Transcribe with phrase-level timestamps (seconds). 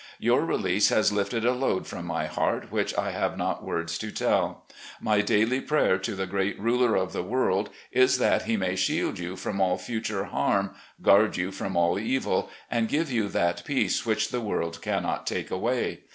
[0.17, 4.09] Your release has lifted a load from my heart which I have not words to
[4.09, 4.65] tell.
[4.99, 9.19] My daily prayer to the great Ruler of the world is that He may shield
[9.19, 14.03] you from all future harm, guard you from all evil, and give you that peace
[14.03, 15.99] which the world cannot take away.